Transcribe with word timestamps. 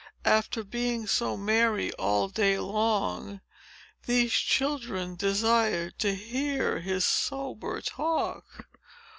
After 0.25 0.63
being 0.63 1.05
so 1.05 1.37
merry, 1.37 1.91
all 1.93 2.27
day 2.27 2.57
long, 2.57 3.33
did 3.33 3.41
these 4.07 4.31
children 4.33 5.13
desire 5.15 5.91
to 5.91 6.15
hear 6.15 6.79
his 6.79 7.05
sober 7.05 7.81
talk? 7.81 8.65